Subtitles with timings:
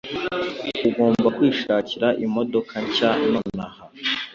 [0.87, 3.83] Ugomba kwishakira imodoka nshya nonaha.